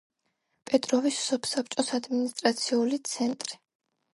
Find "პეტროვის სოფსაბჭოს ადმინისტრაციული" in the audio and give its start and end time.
0.69-3.01